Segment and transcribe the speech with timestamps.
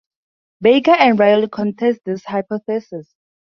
[0.61, 3.13] Baker and Ryholt contest this hypothesis.